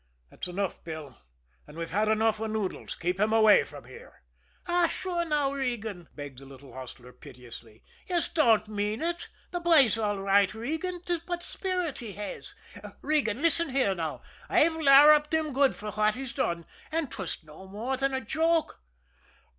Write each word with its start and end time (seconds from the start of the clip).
"That's 0.31 0.47
enough, 0.47 0.83
Bill 0.83 1.15
and 1.67 1.77
we've 1.77 1.91
had 1.91 2.07
enough 2.07 2.39
of 2.39 2.49
Noodles. 2.49 2.95
Keep 2.95 3.19
him 3.19 3.31
away 3.31 3.63
from 3.63 3.83
here." 3.83 4.23
"Ah, 4.65 4.87
sure 4.87 5.23
now, 5.25 5.51
Regan," 5.53 6.07
begged 6.15 6.39
the 6.39 6.45
little 6.47 6.73
hostler 6.73 7.13
piteously, 7.13 7.83
"yez 8.07 8.27
don't 8.27 8.67
mean 8.67 9.03
ut. 9.03 9.29
The 9.51 9.59
bhoy's 9.59 9.99
all 9.99 10.17
right, 10.17 10.51
Regan 10.55 11.03
'tis 11.03 11.19
but 11.21 11.43
spirit 11.43 11.99
he 11.99 12.13
has. 12.13 12.55
Regan, 13.03 13.43
listen 13.43 13.69
here 13.69 13.93
now, 13.93 14.23
I've 14.49 14.75
larruped 14.75 15.35
him 15.35 15.53
good 15.53 15.75
for 15.75 15.91
fwhat 15.91 16.15
he's 16.15 16.33
done 16.33 16.65
an' 16.91 17.09
'twas 17.09 17.43
no 17.43 17.67
more 17.67 17.95
than 17.95 18.15
a 18.15 18.21
joke." 18.21 18.81